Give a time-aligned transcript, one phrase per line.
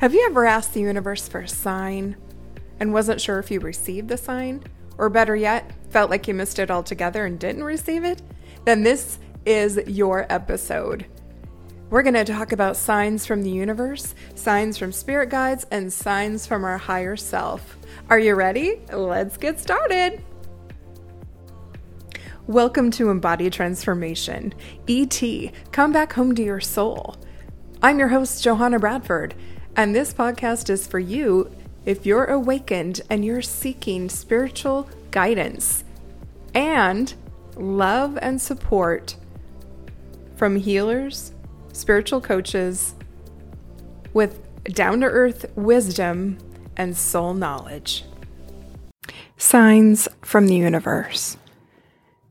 [0.00, 2.16] Have you ever asked the universe for a sign
[2.78, 4.64] and wasn't sure if you received the sign?
[4.96, 8.22] Or better yet, felt like you missed it altogether and didn't receive it?
[8.64, 11.04] Then this is your episode.
[11.90, 16.46] We're going to talk about signs from the universe, signs from spirit guides, and signs
[16.46, 17.76] from our higher self.
[18.08, 18.80] Are you ready?
[18.90, 20.22] Let's get started.
[22.46, 24.54] Welcome to Embodied Transformation.
[24.88, 25.22] ET,
[25.72, 27.16] come back home to your soul.
[27.82, 29.34] I'm your host, Johanna Bradford.
[29.80, 31.50] And this podcast is for you
[31.86, 35.84] if you're awakened and you're seeking spiritual guidance
[36.54, 37.14] and
[37.56, 39.16] love and support
[40.36, 41.32] from healers,
[41.72, 42.94] spiritual coaches
[44.12, 46.36] with down to earth wisdom
[46.76, 48.04] and soul knowledge.
[49.38, 51.38] Signs from the universe.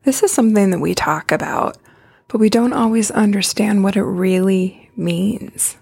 [0.04, 1.79] This is something that we talk about,
[2.27, 5.77] but we don't always understand what it really means.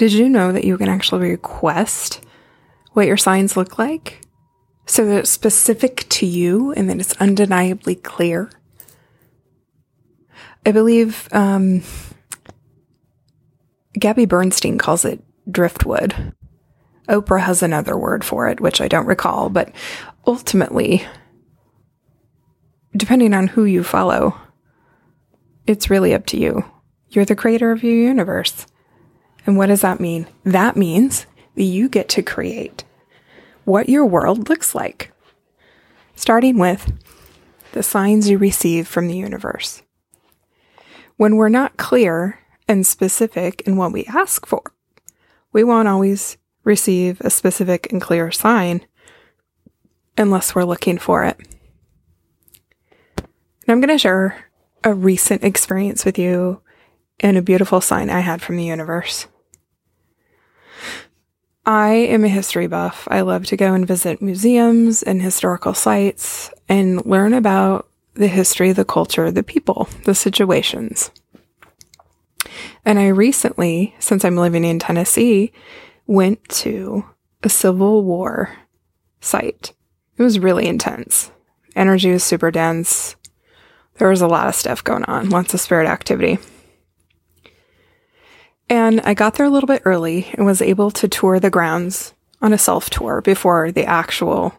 [0.00, 2.24] Did you know that you can actually request
[2.94, 4.22] what your signs look like
[4.86, 8.50] so that it's specific to you and that it's undeniably clear?
[10.64, 11.82] I believe um,
[13.92, 16.32] Gabby Bernstein calls it driftwood.
[17.06, 19.70] Oprah has another word for it, which I don't recall, but
[20.26, 21.06] ultimately,
[22.96, 24.34] depending on who you follow,
[25.66, 26.64] it's really up to you.
[27.10, 28.64] You're the creator of your universe.
[29.46, 30.26] And what does that mean?
[30.44, 32.84] That means that you get to create
[33.64, 35.12] what your world looks like,
[36.14, 36.92] starting with
[37.72, 39.82] the signs you receive from the universe.
[41.16, 44.62] When we're not clear and specific in what we ask for,
[45.52, 48.86] we won't always receive a specific and clear sign
[50.16, 51.38] unless we're looking for it.
[53.18, 54.46] And I'm going to share
[54.84, 56.62] a recent experience with you
[57.20, 59.26] and a beautiful sign I had from the universe.
[61.64, 63.06] I am a history buff.
[63.10, 68.72] I love to go and visit museums and historical sites and learn about the history,
[68.72, 71.10] the culture, the people, the situations.
[72.84, 75.52] And I recently, since I'm living in Tennessee,
[76.06, 77.04] went to
[77.42, 78.56] a Civil War
[79.20, 79.74] site.
[80.16, 81.30] It was really intense.
[81.76, 83.16] Energy was super dense.
[83.98, 86.38] There was a lot of stuff going on, lots of spirit activity.
[88.70, 92.14] And I got there a little bit early and was able to tour the grounds
[92.40, 94.54] on a self tour before the actual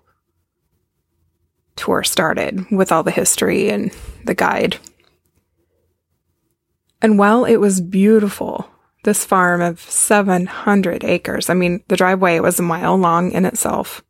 [1.78, 3.96] tour started with all the history and
[4.26, 4.78] the guide.
[7.02, 8.70] And while it was beautiful,
[9.04, 14.04] this farm of 700 acres, I mean, the driveway was a mile long in itself,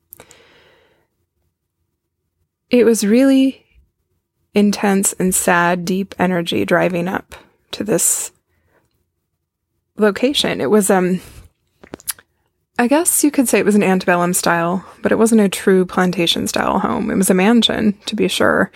[2.71, 3.65] it was really
[4.53, 7.35] intense and sad, deep energy driving up
[7.71, 8.31] to this
[10.01, 10.61] location.
[10.61, 11.21] It was um
[12.81, 15.85] I guess you could say it was an antebellum style, but it wasn't a true
[15.85, 17.11] plantation style home.
[17.11, 18.71] It was a mansion, to be sure.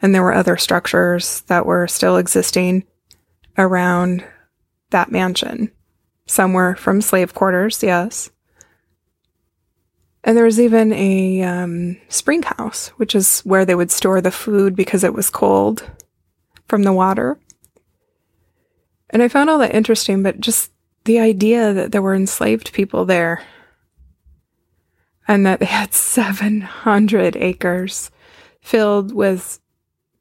[0.00, 2.84] And there were other structures that were still existing
[3.56, 4.24] around
[4.90, 5.72] that mansion.
[6.26, 8.30] Some were from slave quarters, yes.
[10.22, 14.30] And there was even a um, spring house, which is where they would store the
[14.30, 15.90] food because it was cold
[16.68, 17.40] from the water.
[19.10, 20.70] And I found all that interesting, but just
[21.04, 23.42] the idea that there were enslaved people there
[25.26, 28.10] and that they had 700 acres
[28.60, 29.60] filled with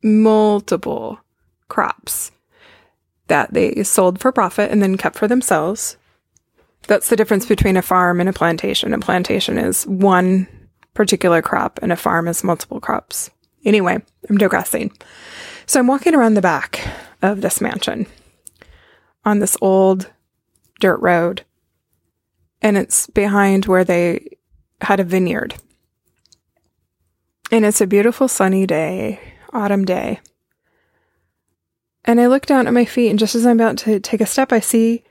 [0.03, 1.19] multiple
[1.67, 2.31] crops
[3.27, 5.97] that they sold for profit and then kept for themselves.
[6.87, 8.93] That's the difference between a farm and a plantation.
[8.93, 10.47] A plantation is one
[10.93, 13.29] particular crop and a farm is multiple crops.
[13.65, 14.93] Anyway, I'm digressing.
[15.65, 16.87] So I'm walking around the back
[17.21, 18.07] of this mansion
[19.27, 20.09] on this old
[20.79, 21.43] dirt road.
[22.61, 24.37] And it's behind where they
[24.81, 25.55] had a vineyard.
[27.51, 29.19] And it's a beautiful sunny day,
[29.51, 30.21] autumn day.
[32.05, 34.25] And I look down at my feet, and just as I'm about to take a
[34.25, 35.03] step, I see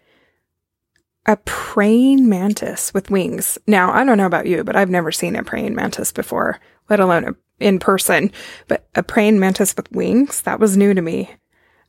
[1.26, 3.58] a praying mantis with wings.
[3.67, 6.58] Now, I don't know about you, but I've never seen a praying mantis before,
[6.88, 8.32] let alone a, in person.
[8.67, 11.31] But a praying mantis with wings, that was new to me.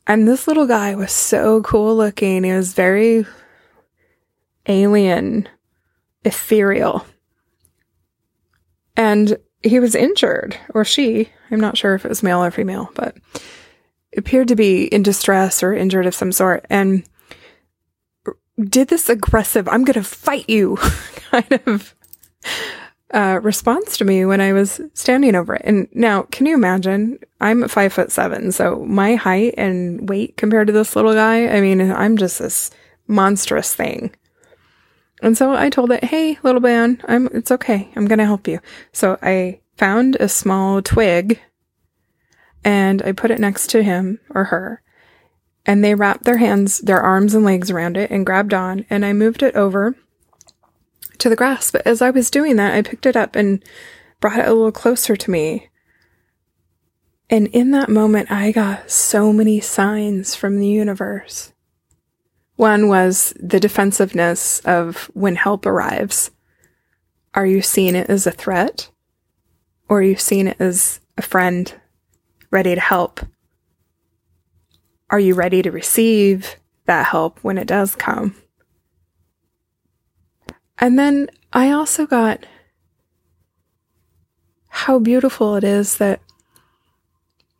[0.08, 2.42] And this little guy was so cool looking.
[2.42, 3.26] He was very
[4.66, 5.46] alien,
[6.24, 7.04] ethereal.
[8.96, 12.90] And he was injured, or she, I'm not sure if it was male or female,
[12.94, 13.18] but
[14.16, 16.64] appeared to be in distress or injured of some sort.
[16.70, 17.04] And
[18.58, 20.76] did this aggressive, I'm going to fight you
[21.30, 21.94] kind of
[23.12, 25.62] uh, response to me when I was standing over it.
[25.64, 27.18] And now, can you imagine?
[27.40, 31.60] I'm five foot seven, so my height and weight compared to this little guy, I
[31.60, 32.70] mean, I'm just this
[33.06, 34.14] monstrous thing.
[35.22, 37.90] And so I told it, "Hey, little man, I'm it's okay.
[37.96, 38.60] I'm to help you."
[38.92, 41.40] So I found a small twig
[42.64, 44.82] and I put it next to him or her.
[45.64, 49.04] And they wrapped their hands, their arms and legs around it and grabbed on and
[49.04, 49.96] I moved it over
[51.18, 51.70] to the grass.
[51.70, 53.64] But as I was doing that, I picked it up and
[54.20, 55.68] brought it a little closer to me.
[57.30, 61.52] And in that moment, I got so many signs from the universe.
[62.56, 66.30] One was the defensiveness of when help arrives.
[67.34, 68.90] Are you seeing it as a threat?
[69.88, 71.72] Or are you seeing it as a friend
[72.50, 73.20] ready to help?
[75.10, 76.56] Are you ready to receive
[76.86, 78.34] that help when it does come?
[80.80, 82.46] And then I also got
[84.68, 86.20] how beautiful it is that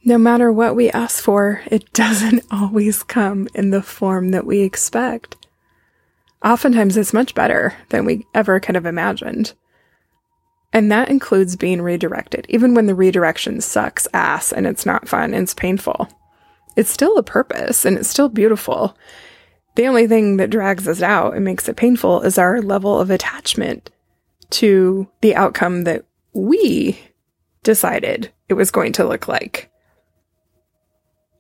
[0.05, 4.61] no matter what we ask for, it doesn't always come in the form that we
[4.61, 5.37] expect.
[6.45, 9.55] Oftentimes, it's much better than we ever could have imagined.
[10.73, 15.35] And that includes being redirected, even when the redirection sucks ass and it's not fun
[15.35, 16.09] and it's painful.
[16.77, 18.97] It's still a purpose and it's still beautiful.
[19.79, 23.11] The only thing that drags us out and makes it painful is our level of
[23.13, 23.93] attachment
[24.51, 26.99] to the outcome that we
[27.63, 29.71] decided it was going to look like.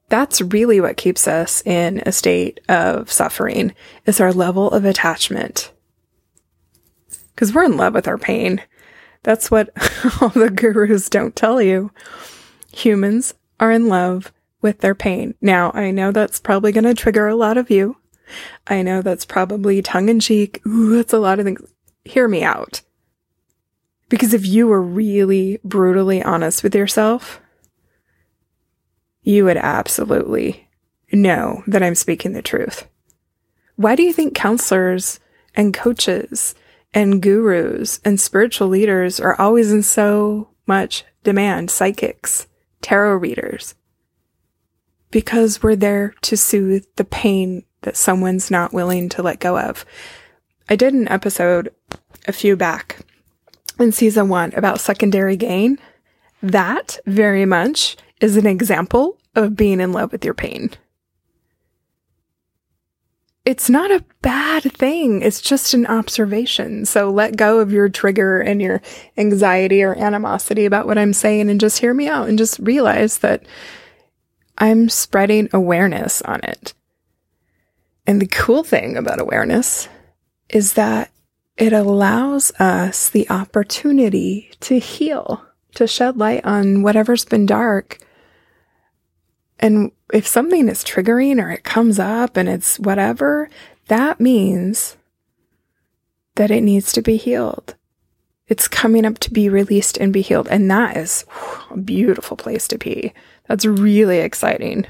[0.08, 3.75] That's really what keeps us in a state of suffering
[4.06, 5.73] is our level of attachment.
[7.35, 8.62] Because we're in love with our pain.
[9.25, 9.70] That's what
[10.20, 11.90] all the gurus don't tell you.
[12.73, 14.32] Humans are in love
[14.62, 15.35] with their pain.
[15.40, 17.96] Now, I know that's probably going to trigger a lot of you.
[18.66, 20.60] I know that's probably tongue in cheek.
[20.64, 21.60] That's a lot of things.
[22.04, 22.82] Hear me out.
[24.08, 27.40] Because if you were really brutally honest with yourself,
[29.22, 30.69] you would absolutely
[31.12, 32.88] know that I'm speaking the truth.
[33.76, 35.20] Why do you think counselors
[35.54, 36.54] and coaches
[36.94, 42.46] and gurus and spiritual leaders are always in so much demand, psychics,
[42.80, 43.75] tarot readers,
[45.10, 49.84] because we're there to soothe the pain that someone's not willing to let go of.
[50.69, 51.72] I did an episode
[52.26, 52.98] a few back
[53.78, 55.78] in season one about secondary gain.
[56.42, 60.70] That very much is an example of being in love with your pain
[63.48, 65.22] it's not a bad thing.
[65.22, 66.84] It's just an observation.
[66.84, 68.82] So let go of your trigger and your
[69.16, 73.19] anxiety or animosity about what I'm saying and just hear me out and just realize
[73.19, 73.46] that
[74.58, 76.75] I'm spreading awareness on it.
[78.08, 79.88] And the cool thing about awareness
[80.49, 81.12] is that
[81.56, 85.44] it allows us the opportunity to heal,
[85.75, 88.00] to shed light on whatever's been dark
[89.58, 93.50] and if something is triggering or it comes up and it's whatever,
[93.88, 94.96] that means
[96.37, 97.75] that it needs to be healed.
[98.46, 100.49] It's coming up to be released and be healed.
[100.49, 103.12] And that is whew, a beautiful place to be.
[103.49, 104.87] That's really exciting.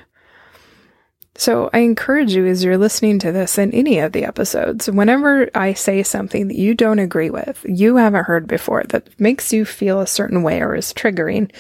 [1.39, 5.49] So I encourage you as you're listening to this in any of the episodes, whenever
[5.55, 9.65] I say something that you don't agree with, you haven't heard before, that makes you
[9.65, 11.53] feel a certain way or is triggering,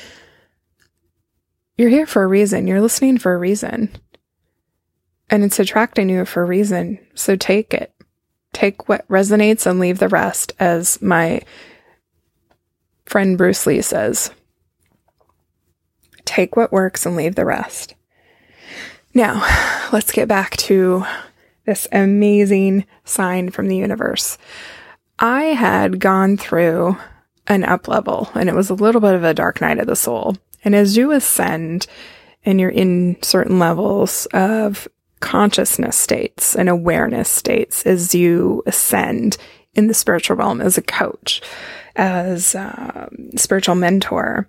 [1.76, 2.66] you're here for a reason.
[2.66, 3.88] You're listening for a reason.
[5.30, 6.98] And it's attracting you for a reason.
[7.14, 7.94] So take it.
[8.52, 11.42] Take what resonates and leave the rest, as my
[13.06, 14.32] friend Bruce Lee says.
[16.24, 17.94] Take what works and leave the rest.
[19.14, 21.04] Now, let's get back to
[21.66, 24.38] this amazing sign from the universe.
[25.18, 26.96] I had gone through
[27.46, 29.96] an up level and it was a little bit of a dark night of the
[29.96, 30.36] soul.
[30.64, 31.86] And as you ascend
[32.44, 34.88] and you're in certain levels of
[35.20, 39.36] consciousness states and awareness states as you ascend
[39.74, 41.42] in the spiritual realm as a coach,
[41.96, 44.48] as a spiritual mentor,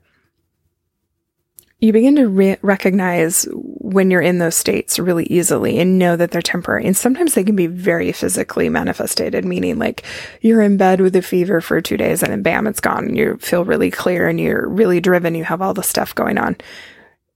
[1.81, 6.31] you begin to re- recognize when you're in those states really easily and know that
[6.31, 6.85] they're temporary.
[6.85, 10.03] And sometimes they can be very physically manifested, meaning like
[10.41, 13.17] you're in bed with a fever for two days and then bam, it's gone and
[13.17, 15.35] you feel really clear and you're really driven.
[15.35, 16.57] You have all the stuff going on.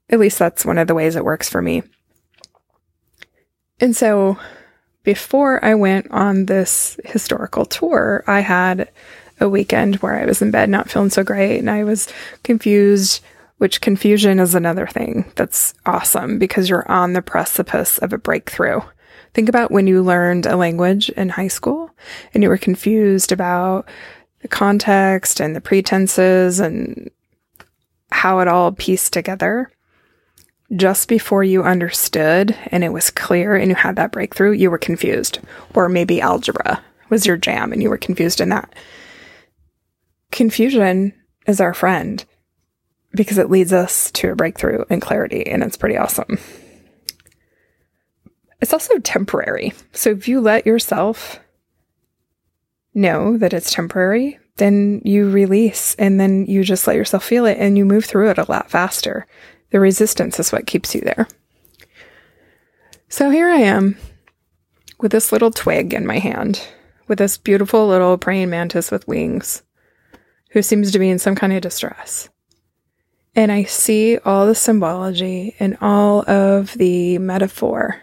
[0.10, 1.84] At least that's one of the ways it works for me.
[3.80, 4.38] And so
[5.04, 8.92] before I went on this historical tour, I had
[9.40, 12.08] a weekend where I was in bed not feeling so great and I was
[12.44, 13.22] confused
[13.64, 18.82] which confusion is another thing that's awesome because you're on the precipice of a breakthrough.
[19.34, 21.90] Think about when you learned a language in high school
[22.34, 23.88] and you were confused about
[24.42, 27.10] the context and the pretenses and
[28.12, 29.72] how it all pieced together.
[30.76, 34.78] Just before you understood and it was clear and you had that breakthrough, you were
[34.78, 35.40] confused.
[35.74, 38.76] Or maybe algebra was your jam and you were confused in that.
[40.34, 41.14] Confusion
[41.48, 42.26] is our friend
[43.16, 46.40] because it leads us to a breakthrough and clarity, and it's pretty awesome.
[48.62, 49.74] It's also temporary.
[49.92, 51.40] So if you let yourself
[52.94, 57.58] know that it's temporary, then you release and then you just let yourself feel it
[57.60, 59.26] and you move through it a lot faster.
[59.72, 61.28] The resistance is what keeps you there.
[63.10, 63.98] So here I am
[65.00, 66.66] with this little twig in my hand,
[67.08, 69.64] with this beautiful little praying mantis with wings
[70.52, 72.30] who seems to be in some kind of distress.
[73.36, 78.02] And I see all the symbology and all of the metaphor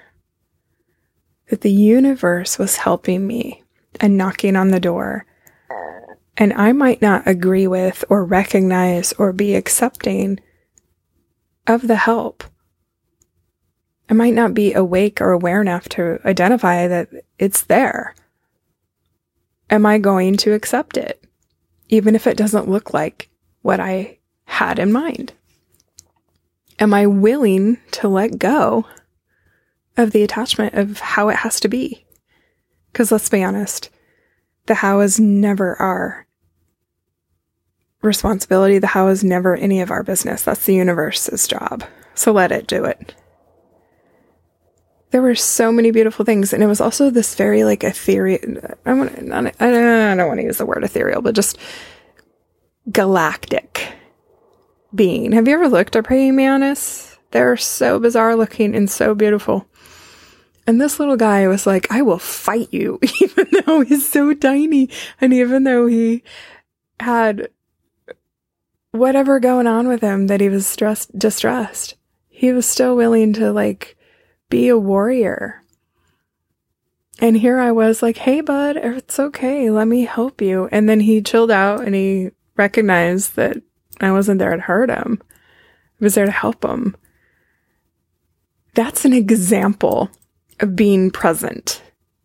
[1.51, 3.63] that the universe was helping me
[4.01, 5.27] and knocking on the door.
[6.37, 10.41] And I might not agree with or recognize or be accepting
[11.67, 12.45] of the help.
[14.09, 17.09] I might not be awake or aware enough to identify that
[17.39, 18.15] it's there.
[19.69, 21.25] Am I going to accept it?
[21.89, 23.29] Even if it doesn't look like
[23.63, 24.20] what I
[24.51, 25.33] had in mind?
[26.79, 28.87] Am I willing to let go
[29.97, 32.05] of the attachment of how it has to be?
[32.93, 33.91] Because let's be honest,
[34.67, 36.27] the how is never our
[38.03, 38.79] responsibility.
[38.79, 40.43] The how is never any of our business.
[40.43, 41.85] That's the universe's job.
[42.15, 43.15] So let it do it.
[45.11, 48.39] There were so many beautiful things, and it was also this very like ethereal.
[48.87, 51.59] I want I don't want to use the word ethereal, but just
[52.91, 53.93] galactic
[54.95, 55.33] being.
[55.33, 57.19] Have you ever looked at praying mantis?
[57.31, 59.67] They're so bizarre looking and so beautiful.
[60.67, 64.89] And this little guy was like, I will fight you, even though he's so tiny.
[65.21, 66.23] And even though he
[66.99, 67.49] had
[68.93, 71.97] whatever going on with him that he was stressed, distressed,
[72.29, 73.97] he was still willing to like
[74.49, 75.63] be a warrior.
[77.21, 79.71] And here I was like, hey, bud, it's okay.
[79.71, 80.69] Let me help you.
[80.73, 83.63] And then he chilled out and he recognized that
[84.01, 85.21] I wasn't there to hurt him.
[86.01, 86.97] I was there to help him.
[88.75, 90.11] That's an example
[90.61, 91.83] of being present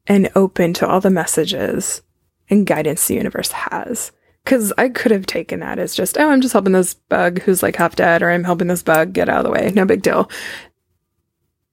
[0.08, 2.02] and open to all the messages
[2.50, 4.12] and guidance the universe has.
[4.44, 7.64] Because I could have taken that as just, oh, I'm just helping this bug who's
[7.64, 9.72] like half dead, or I'm helping this bug get out of the way.
[9.74, 10.30] No big deal.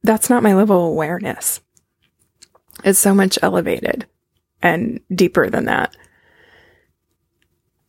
[0.03, 1.61] That's not my level of awareness.
[2.83, 4.07] It's so much elevated
[4.63, 5.95] and deeper than that.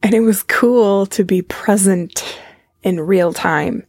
[0.03, 2.38] And it was cool to be present
[2.83, 3.88] in real time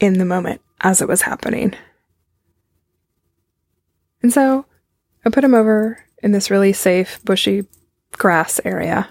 [0.00, 1.74] in the moment as it was happening.
[4.20, 4.66] And so
[5.24, 7.66] I put him over in this really safe, bushy
[8.12, 9.08] grass area.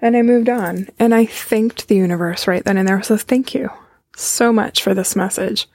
[0.00, 0.88] And I moved on.
[0.98, 3.02] And I thanked the universe right then and there.
[3.02, 3.68] So thank you
[4.16, 5.68] so much for this message.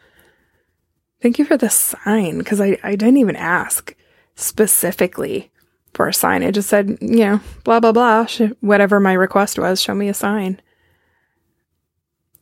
[1.21, 3.95] Thank you for the sign, because I, I didn't even ask
[4.35, 5.51] specifically
[5.93, 6.43] for a sign.
[6.43, 8.27] It just said, you know, blah, blah, blah,
[8.61, 10.61] whatever my request was, show me a sign.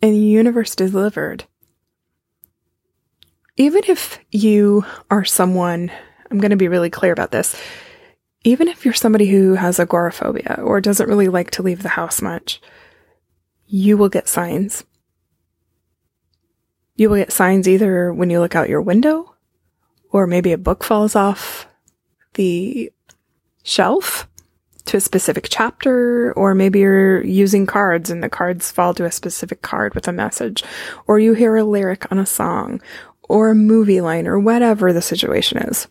[0.02, 1.46] And the universe delivered.
[3.56, 5.92] Even if you are someone,
[6.30, 7.60] I'm going to be really clear about this.
[8.44, 12.22] Even if you're somebody who has agoraphobia or doesn't really like to leave the house
[12.22, 12.62] much,
[13.66, 14.86] you will get signs.
[16.96, 19.36] You will get signs either when you look out your window
[20.12, 21.68] or maybe a book falls off
[22.36, 22.92] the
[23.68, 24.28] shelf
[24.86, 29.12] to a specific chapter, or maybe you're using cards and the cards fall to a
[29.12, 30.64] specific card with a message,
[31.06, 32.82] or you hear a lyric on a song,
[33.24, 35.90] or a movie line, or whatever the situation is.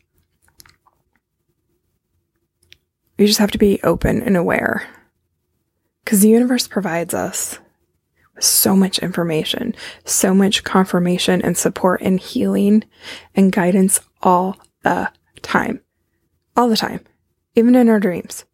[3.19, 4.89] You just have to be open and aware.
[6.03, 7.59] Because the universe provides us
[8.35, 9.75] with so much information,
[10.07, 12.85] so much confirmation and support and healing
[13.35, 15.11] and guidance all the
[15.43, 15.83] time.
[16.57, 17.05] All the time
[17.57, 18.45] even in our dreams.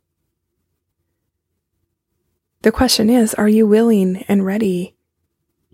[2.62, 4.94] The question is are you willing and ready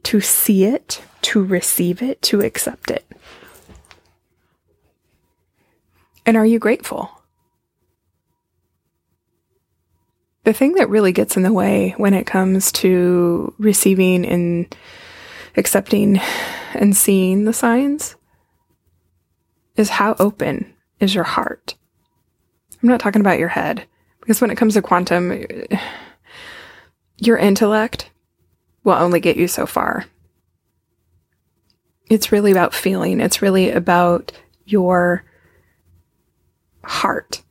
[0.05, 3.05] to see it, to receive it, to accept it?
[6.25, 7.11] And are you grateful?
[10.45, 14.75] The thing that really gets in the way when it comes to receiving and
[15.59, 16.21] accepting
[16.73, 18.17] and seeing the signs
[19.77, 21.75] is how open is your heart?
[22.83, 23.87] I'm not talking about your head.
[24.21, 25.43] Because when it comes to quantum,
[27.17, 28.11] your intellect
[28.85, 30.05] will only get you so far.
[32.11, 34.33] It's really about feeling, it's really about
[34.65, 35.25] your
[36.85, 37.43] heart,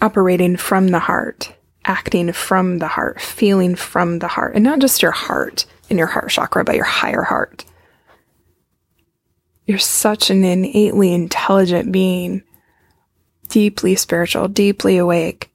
[0.00, 1.54] operating from the heart,
[1.84, 6.08] acting from the heart, feeling from the heart, and not just your heart and your
[6.08, 7.64] heart chakra, but your higher heart.
[9.66, 12.42] You're such an innately intelligent being
[13.50, 15.50] deeply spiritual, deeply awake.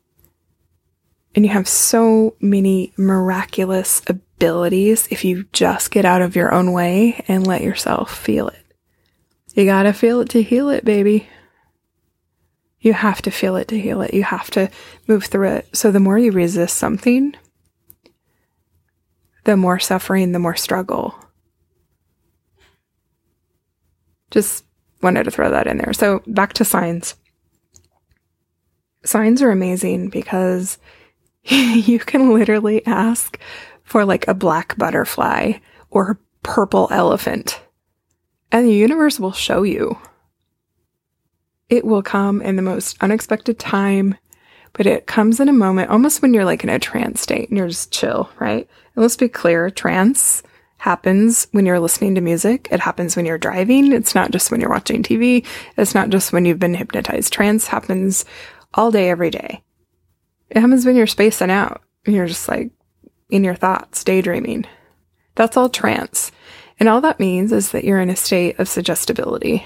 [1.33, 6.71] And you have so many miraculous abilities if you just get out of your own
[6.71, 8.63] way and let yourself feel it.
[9.53, 11.27] You gotta feel it to heal it, baby.
[12.79, 14.13] You have to feel it to heal it.
[14.13, 14.69] You have to
[15.07, 15.75] move through it.
[15.75, 17.35] So the more you resist something,
[19.45, 21.15] the more suffering, the more struggle.
[24.29, 24.65] Just
[25.01, 25.93] wanted to throw that in there.
[25.93, 27.15] So back to signs.
[29.05, 30.77] Signs are amazing because
[31.43, 33.39] you can literally ask
[33.83, 35.53] for like a black butterfly
[35.89, 37.61] or a purple elephant,
[38.51, 39.97] and the universe will show you.
[41.69, 44.15] It will come in the most unexpected time,
[44.73, 47.57] but it comes in a moment almost when you're like in a trance state and
[47.57, 48.67] you're just chill, right?
[48.95, 50.43] And let's be clear trance
[50.77, 52.67] happens when you're listening to music.
[52.71, 53.91] It happens when you're driving.
[53.91, 55.43] It's not just when you're watching TV.
[55.77, 57.33] It's not just when you've been hypnotized.
[57.33, 58.23] Trance happens
[58.75, 59.63] all day, every day.
[60.49, 62.71] It happens when you're spacing out and you're just like
[63.29, 64.65] in your thoughts, daydreaming.
[65.35, 66.31] That's all trance.
[66.79, 69.65] And all that means is that you're in a state of suggestibility.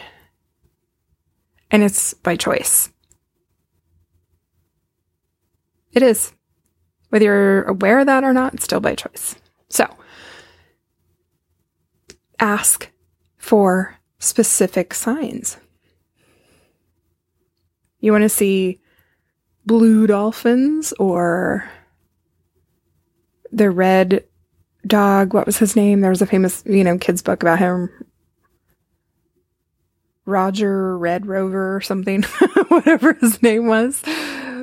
[1.72, 2.90] And it's by choice.
[5.92, 6.34] It is.
[7.10, 9.36] Whether you're aware of that or not, it's still by choice.
[9.70, 9.88] So,
[12.40, 12.92] ask
[13.38, 15.58] for specific signs.
[18.00, 18.80] You want to see
[19.70, 21.70] blue dolphins or
[23.52, 24.24] the red
[24.88, 25.36] dog.
[25.36, 26.02] What was his name?
[26.02, 27.92] There was a famous, you know, kids book about him.
[30.26, 32.24] Roger Red Rover or something,
[32.70, 34.02] whatever his name was.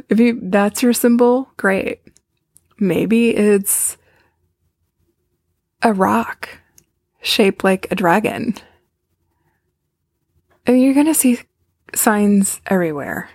[0.08, 2.00] If you that's your symbol, great.
[2.80, 3.96] Maybe it's
[5.82, 6.48] a rock
[7.22, 8.56] shaped like a dragon.
[10.66, 11.38] And you're going to see
[11.94, 13.30] signs everywhere.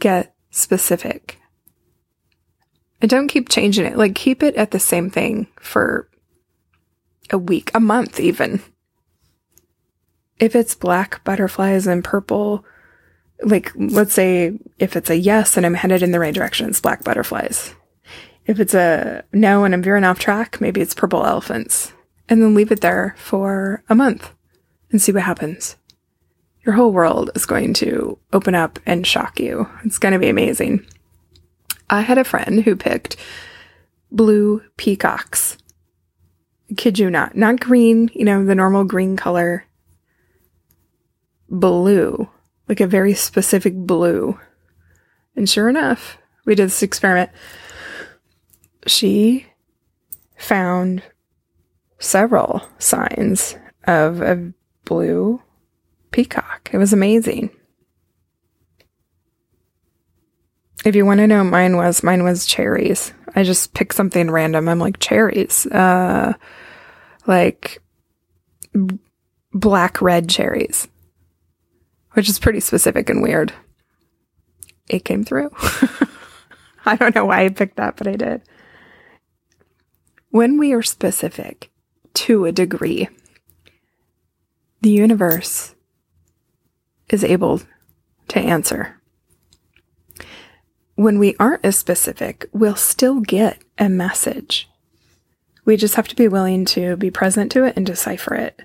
[0.00, 1.38] Get specific.
[3.00, 3.96] And don't keep changing it.
[3.96, 6.08] Like, keep it at the same thing for
[7.30, 8.60] a week, a month, even.
[10.38, 12.64] If it's black butterflies and purple,
[13.42, 16.80] like, let's say if it's a yes and I'm headed in the right direction, it's
[16.80, 17.74] black butterflies.
[18.46, 21.92] If it's a no and I'm veering off track, maybe it's purple elephants
[22.28, 24.32] and then leave it there for a month
[24.90, 25.76] and see what happens.
[26.64, 29.68] Your whole world is going to open up and shock you.
[29.84, 30.86] It's going to be amazing.
[31.88, 33.16] I had a friend who picked
[34.10, 35.56] blue peacocks.
[36.76, 37.36] Kid you not.
[37.36, 39.64] Not green, you know, the normal green color.
[41.48, 42.28] Blue.
[42.68, 44.38] Like a very specific blue.
[45.34, 47.30] And sure enough, we did this experiment.
[48.86, 49.46] She
[50.36, 51.02] found
[51.98, 54.52] several signs of a
[54.84, 55.42] blue
[56.10, 56.70] peacock.
[56.72, 57.50] It was amazing.
[60.84, 63.12] If you want to know mine was, mine was cherries.
[63.34, 64.68] I just picked something random.
[64.68, 65.66] I'm like, cherries.
[65.66, 66.34] Uh,
[67.26, 67.82] like
[68.72, 68.98] b-
[69.52, 70.88] black red cherries,
[72.12, 73.52] which is pretty specific and weird.
[74.88, 75.50] It came through.
[76.86, 78.42] I don't know why I picked that, but I did.
[80.30, 81.70] When we are specific,
[82.14, 83.08] to a degree.
[84.80, 85.76] The universe
[87.10, 87.62] is able
[88.28, 89.00] to answer.
[90.94, 94.68] When we aren't as specific, we'll still get a message.
[95.64, 98.60] We just have to be willing to be present to it and decipher it.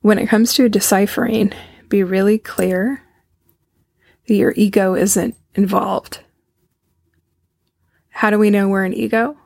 [0.00, 1.52] When it comes to deciphering,
[1.88, 3.02] be really clear
[4.26, 6.20] that your ego isn't involved.
[8.10, 9.36] How do we know we're an ego?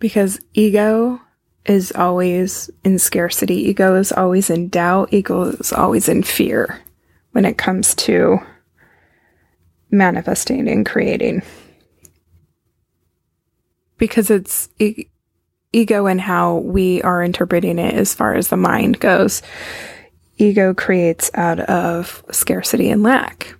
[0.00, 1.20] because ego
[1.66, 6.80] is always in scarcity, ego is always in doubt, ego is always in fear
[7.32, 8.38] when it comes to
[9.90, 11.42] manifesting and creating.
[13.98, 15.06] Because it's e-
[15.72, 19.42] ego and how we are interpreting it as far as the mind goes.
[20.38, 23.54] Ego creates out of scarcity and lack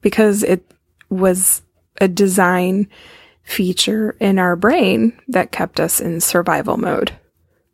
[0.00, 0.68] because it
[1.08, 1.62] was
[2.00, 2.88] a design
[3.42, 7.12] feature in our brain that kept us in survival mode.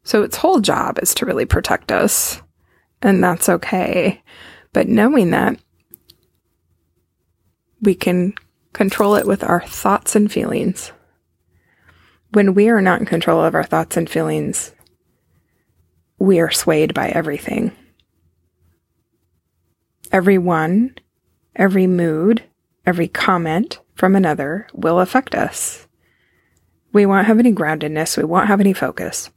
[0.04, 2.40] So its whole job is to really protect us,
[3.02, 4.22] and that's okay.
[4.72, 5.58] But knowing that,
[7.80, 8.34] we can
[8.72, 10.92] control it with our thoughts and feelings.
[12.32, 14.72] When we are not in control of our thoughts and feelings,
[16.18, 17.72] we are swayed by everything.
[20.10, 20.94] Everyone,
[21.54, 22.42] every mood,
[22.86, 25.86] every comment, from another will affect us.
[26.92, 29.30] We won't have any groundedness, we won't have any focus.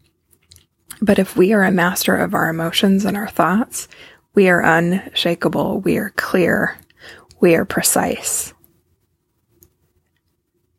[1.02, 3.88] But if we are a master of our emotions and our thoughts,
[4.34, 5.82] We are unshakable.
[5.82, 6.78] We are clear.
[7.40, 8.54] We are precise.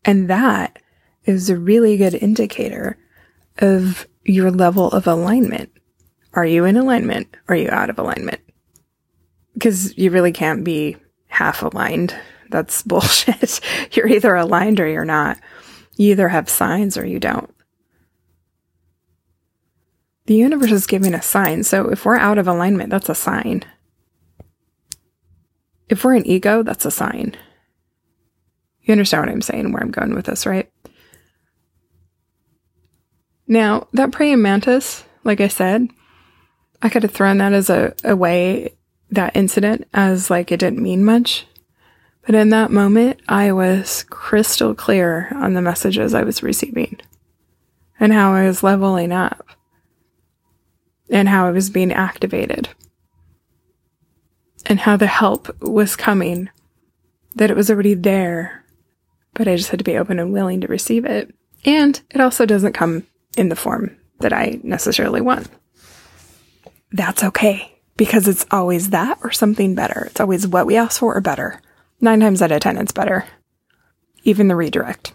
[0.04, 0.78] And that
[1.24, 2.98] is a really good indicator
[3.58, 5.70] of your level of alignment.
[6.32, 7.36] Are you in alignment?
[7.48, 8.40] Are you out of alignment?
[9.54, 12.14] Because you really can't be half aligned.
[12.52, 13.60] That's bullshit.
[13.92, 15.38] you're either aligned or you're not.
[15.96, 17.52] You either have signs or you don't.
[20.26, 21.68] The universe is giving us signs.
[21.68, 23.64] So if we're out of alignment, that's a sign.
[25.88, 27.36] If we're an ego, that's a sign.
[28.82, 30.70] You understand what I'm saying, where I'm going with this, right?
[33.46, 35.88] Now, that praying mantis, like I said,
[36.80, 38.74] I could have thrown that as a, a way,
[39.10, 41.46] that incident, as like it didn't mean much.
[42.26, 47.00] But in that moment, I was crystal clear on the messages I was receiving
[47.98, 49.44] and how I was leveling up
[51.10, 52.68] and how I was being activated
[54.66, 56.48] and how the help was coming,
[57.34, 58.64] that it was already there,
[59.34, 61.34] but I just had to be open and willing to receive it.
[61.64, 63.06] And it also doesn't come
[63.36, 65.48] in the form that I necessarily want.
[66.92, 70.04] That's okay because it's always that or something better.
[70.06, 71.60] It's always what we ask for or better.
[72.04, 73.24] Nine times out of ten, it's better.
[74.24, 75.14] Even the redirect.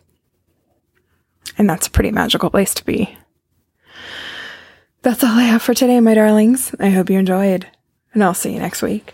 [1.57, 3.17] And that's a pretty magical place to be.
[5.01, 6.73] That's all I have for today, my darlings.
[6.79, 7.67] I hope you enjoyed,
[8.13, 9.13] and I'll see you next week.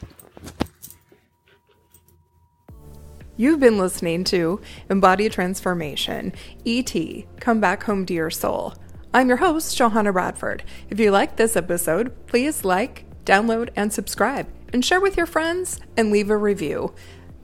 [3.37, 6.31] You've been listening to Embodied Transformation,
[6.67, 6.93] ET,
[7.39, 8.75] Come Back Home to Your Soul.
[9.15, 10.63] I'm your host, Johanna Bradford.
[10.91, 15.79] If you liked this episode, please like, download, and subscribe, and share with your friends
[15.97, 16.93] and leave a review.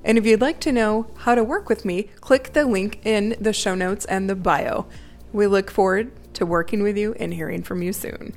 [0.03, 3.35] And if you'd like to know how to work with me, click the link in
[3.39, 4.87] the show notes and the bio.
[5.33, 8.35] We look forward to working with you and hearing from you soon.